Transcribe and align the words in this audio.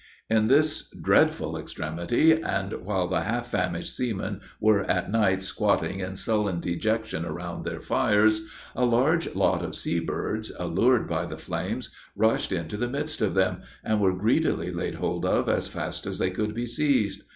In 0.31 0.47
this 0.47 0.89
dreadful 0.99 1.55
extremity, 1.55 2.31
and 2.31 2.73
while 2.83 3.05
the 3.07 3.21
half 3.21 3.51
famished 3.51 3.95
seamen 3.95 4.41
were 4.59 4.81
at 4.89 5.11
night 5.11 5.43
squatting 5.43 5.99
in 5.99 6.15
sullen 6.15 6.59
dejection 6.59 7.23
around 7.23 7.65
their 7.65 7.79
fires, 7.81 8.41
a 8.75 8.83
large 8.83 9.35
lot 9.35 9.63
of 9.63 9.75
sea 9.75 9.99
birds, 9.99 10.51
allured 10.57 11.07
by 11.07 11.27
the 11.27 11.37
flames, 11.37 11.91
rushed 12.15 12.51
into 12.51 12.77
the 12.77 12.89
midst 12.89 13.21
of 13.21 13.35
them, 13.35 13.61
and 13.83 14.01
were 14.01 14.11
greedily 14.15 14.71
laid 14.71 14.95
hold 14.95 15.23
of 15.23 15.47
as 15.47 15.67
fast 15.67 16.07
as 16.07 16.17
they 16.17 16.31
could 16.31 16.55
be 16.55 16.65
seized. 16.65 17.21